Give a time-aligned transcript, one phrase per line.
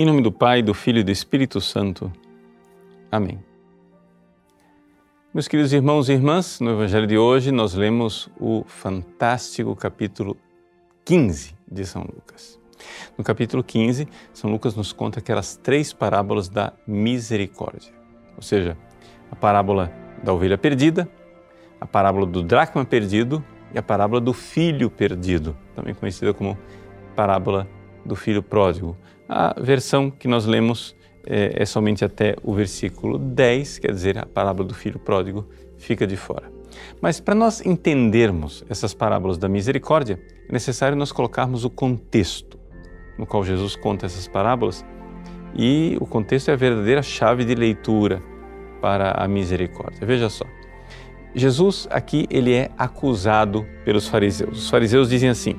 [0.00, 2.10] Em nome do Pai, do Filho e do Espírito Santo.
[3.12, 3.38] Amém.
[5.34, 10.38] Meus queridos irmãos e irmãs, no Evangelho de hoje nós lemos o fantástico capítulo
[11.04, 12.58] 15 de São Lucas.
[13.18, 17.92] No capítulo 15, São Lucas nos conta aquelas três parábolas da misericórdia,
[18.36, 18.78] ou seja,
[19.30, 19.92] a parábola
[20.24, 21.06] da ovelha perdida,
[21.78, 23.44] a parábola do dracma perdido
[23.74, 26.56] e a parábola do filho perdido, também conhecida como
[27.14, 27.68] parábola
[28.02, 28.96] do filho pródigo.
[29.32, 34.26] A versão que nós lemos é, é, somente até o versículo 10, quer dizer, a
[34.26, 35.46] parábola do filho pródigo
[35.78, 36.50] fica de fora.
[37.00, 42.58] Mas para nós entendermos essas parábolas da misericórdia, é necessário nós colocarmos o contexto
[43.16, 44.84] no qual Jesus conta essas parábolas
[45.54, 48.20] e o contexto é a verdadeira chave de leitura
[48.80, 50.04] para a misericórdia.
[50.04, 50.44] Veja só.
[51.36, 54.64] Jesus aqui ele é acusado pelos fariseus.
[54.64, 55.54] Os fariseus dizem assim: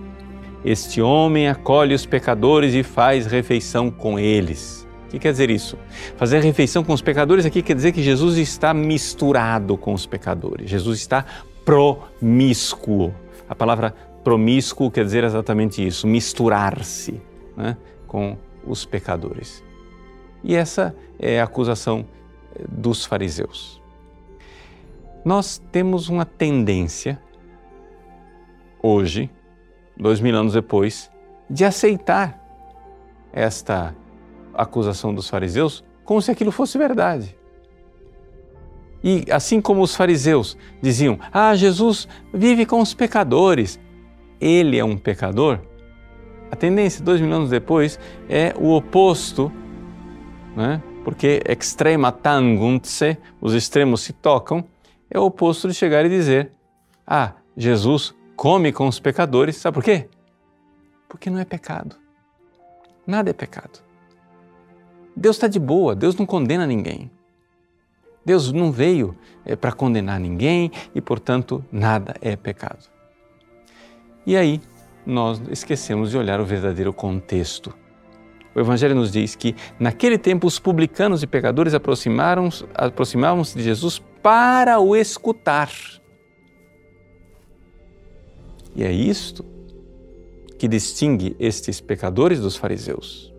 [0.64, 4.88] Este homem acolhe os pecadores e faz refeição com eles.
[5.06, 5.78] O que quer dizer isso?
[6.16, 10.70] Fazer refeição com os pecadores aqui quer dizer que Jesus está misturado com os pecadores.
[10.70, 11.26] Jesus está
[11.66, 13.14] promíscuo.
[13.50, 17.20] A palavra promíscuo quer dizer exatamente isso, misturar-se
[17.58, 17.76] né,
[18.08, 19.64] com os pecadores.
[20.44, 22.06] E essa é a acusação
[22.56, 23.82] eh, dos fariseus.
[25.26, 27.20] Nós temos uma tendência,
[28.82, 29.30] hoje,
[30.02, 31.12] dois mil anos depois,
[31.48, 32.42] de aceitar
[33.32, 33.96] esta
[34.54, 37.38] acusação dos fariseus como se aquilo fosse verdade.
[39.04, 43.80] E assim como os fariseus diziam: Ah, Jesus vive com os pecadores,
[44.40, 45.60] ele é um pecador.
[46.52, 49.52] A tendência, dois mil anos depois, é o oposto,
[50.56, 50.82] né?
[51.04, 54.66] porque extrema tangunt se, os extremos se tocam,
[55.10, 56.52] é o oposto de chegar e dizer:
[57.06, 59.58] Ah, Jesus come com os pecadores.
[59.58, 60.10] Sabe por quê?
[61.08, 61.96] Porque não é pecado.
[63.06, 63.84] Nada é pecado.
[65.16, 67.12] Deus está de boa, Deus não condena ninguém.
[68.26, 69.16] Deus não veio
[69.46, 72.90] é, para condenar ninguém e, portanto, nada é pecado.
[74.26, 74.60] E aí
[75.06, 77.72] nós esquecemos de olhar o verdadeiro contexto.
[78.56, 84.02] O Evangelho nos diz que naquele tempo os publicanos e pecadores aproximaram-se aproximavam de Jesus
[84.24, 85.70] para o escutar.
[88.76, 89.46] E é isto
[90.58, 93.34] que distingue estes pecadores dos fariseus.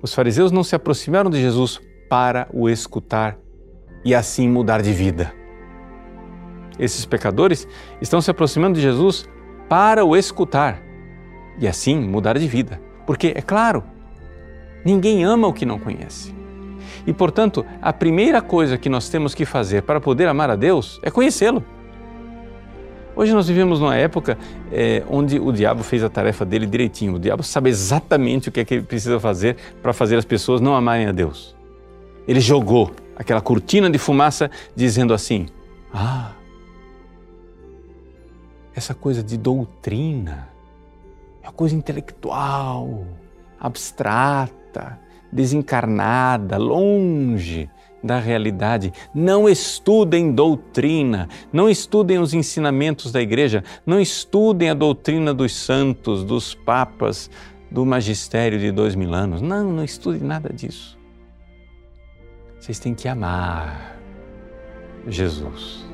[0.00, 3.38] Os fariseus não se aproximaram de Jesus para o escutar
[4.04, 5.32] e assim mudar de vida.
[6.78, 7.68] Esses pecadores
[8.00, 9.28] estão se aproximando de Jesus
[9.68, 10.82] para o escutar
[11.58, 12.80] e assim mudar de vida.
[13.06, 13.84] Porque, é claro,
[14.84, 16.34] ninguém ama o que não conhece.
[17.06, 21.00] E, portanto, a primeira coisa que nós temos que fazer para poder amar a Deus
[21.02, 21.64] é conhecê-lo.
[23.14, 24.38] Hoje nós vivemos numa época
[24.70, 27.14] é, onde o diabo fez a tarefa dele direitinho.
[27.14, 30.60] O diabo sabe exatamente o que é que ele precisa fazer para fazer as pessoas
[30.60, 31.54] não amarem a Deus.
[32.26, 35.46] Ele jogou aquela cortina de fumaça dizendo assim:
[35.92, 36.32] Ah,
[38.74, 40.48] essa coisa de doutrina
[41.42, 43.06] é uma coisa intelectual,
[43.60, 44.98] abstrata,
[45.30, 47.68] desencarnada, longe
[48.02, 48.92] da realidade.
[49.14, 56.24] Não estudem doutrina, não estudem os ensinamentos da igreja, não estudem a doutrina dos santos,
[56.24, 57.30] dos papas,
[57.70, 59.40] do magistério de dois mil anos.
[59.40, 60.98] Não, não estudem nada disso.
[62.58, 63.98] Vocês têm que amar
[65.06, 65.84] Jesus.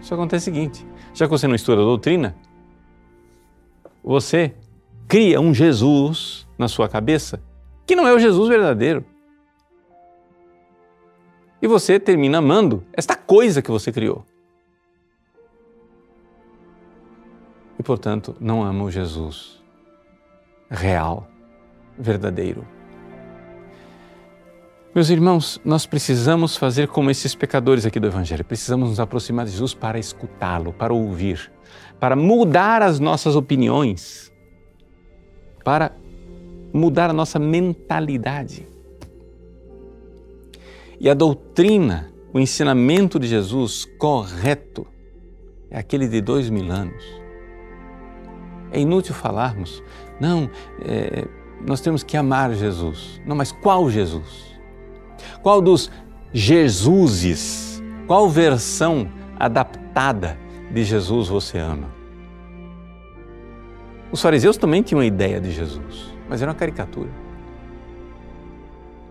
[0.00, 2.36] Isso acontece o seguinte: já que você não estuda a doutrina,
[4.02, 4.54] você
[5.06, 7.42] cria um Jesus na sua cabeça
[7.86, 9.04] que não é o Jesus verdadeiro.
[11.60, 14.24] E você termina amando esta coisa que você criou.
[17.78, 19.62] E, portanto, não ama o Jesus
[20.70, 21.28] real,
[21.98, 22.66] verdadeiro.
[24.94, 28.44] Meus irmãos, nós precisamos fazer como esses pecadores aqui do Evangelho.
[28.44, 31.52] Precisamos nos aproximar de Jesus para escutá-lo, para ouvir,
[32.00, 34.32] para mudar as nossas opiniões,
[35.62, 35.92] para
[36.72, 38.66] mudar a nossa mentalidade.
[41.00, 44.86] E a doutrina, o ensinamento de Jesus correto,
[45.70, 47.04] é aquele de dois mil anos.
[48.70, 49.82] É inútil falarmos,
[50.20, 50.50] não,
[50.82, 51.26] é,
[51.66, 53.20] nós temos que amar Jesus.
[53.26, 54.58] Não, mas qual Jesus?
[55.42, 55.90] Qual dos
[56.32, 57.82] Jesuses?
[58.06, 60.38] Qual versão adaptada
[60.70, 61.88] de Jesus você ama?
[64.10, 67.10] Os fariseus também tinham uma ideia de Jesus, mas era uma caricatura.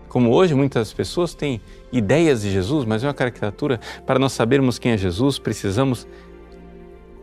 [0.08, 1.60] Como hoje muitas pessoas têm
[1.92, 3.78] ideias de Jesus, mas é uma caricatura.
[4.06, 6.06] Para nós sabermos quem é Jesus, precisamos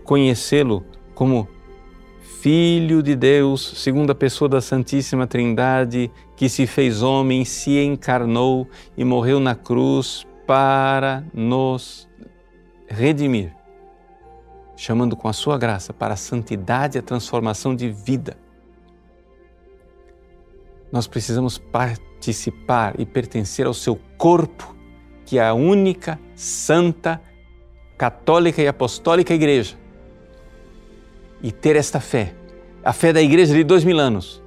[0.03, 1.47] conhecê-lo como
[2.41, 9.03] Filho de Deus, segunda pessoa da Santíssima Trindade, que se fez homem, se encarnou e
[9.03, 12.07] morreu na cruz para nos
[12.87, 13.51] redimir,
[14.75, 18.37] chamando com a sua graça para a santidade e a transformação de vida.
[20.91, 24.75] Nós precisamos participar e pertencer ao seu corpo,
[25.25, 27.21] que é a única santa,
[27.97, 29.77] católica e apostólica igreja
[31.41, 32.33] e ter esta fé,
[32.83, 34.41] a fé da igreja de dois mil anos,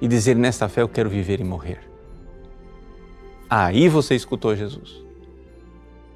[0.00, 1.80] e dizer: nesta fé eu quero viver e morrer.
[3.48, 5.04] Aí você escutou Jesus.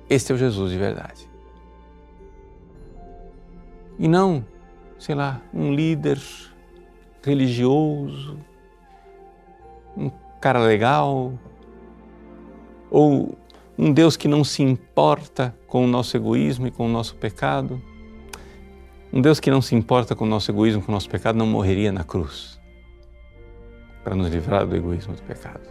[0.08, 1.28] Este é o Jesus de verdade.
[3.98, 4.44] E não,
[4.98, 6.18] sei lá, um líder
[7.22, 8.38] religioso,
[9.96, 10.10] um
[10.40, 11.32] cara legal,
[12.90, 13.36] ou
[13.78, 17.80] um Deus que não se importa com o nosso egoísmo e com o nosso pecado.
[19.12, 21.46] Um Deus que não se importa com o nosso egoísmo, com o nosso pecado, não
[21.46, 22.60] morreria na cruz
[24.04, 25.68] para nos livrar do egoísmo do pecado.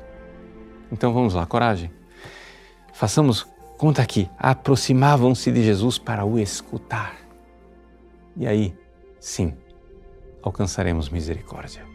[0.92, 1.90] Então vamos lá, coragem.
[2.94, 4.30] Façamos conta aqui.
[4.38, 7.16] Aproximavam-se de Jesus para o escutar.
[8.36, 8.76] E aí,
[9.20, 9.54] sim,
[10.42, 11.95] alcançaremos misericórdia.